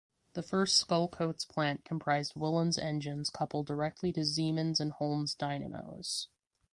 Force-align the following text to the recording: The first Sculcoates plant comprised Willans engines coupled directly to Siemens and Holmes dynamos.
The 0.33 0.41
first 0.41 0.77
Sculcoates 0.83 1.47
plant 1.47 1.85
comprised 1.85 2.33
Willans 2.33 2.81
engines 2.81 3.29
coupled 3.29 3.67
directly 3.67 4.11
to 4.13 4.25
Siemens 4.25 4.79
and 4.79 4.93
Holmes 4.93 5.35
dynamos. 5.35 6.27